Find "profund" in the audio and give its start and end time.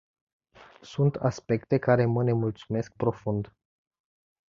2.95-3.51